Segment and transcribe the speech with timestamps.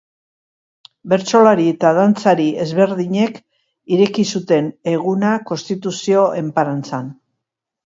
[1.11, 3.37] Bertsolari eta dantzari ezberdinek
[3.97, 7.17] ireki zuten eguna konstituzio enparantzan.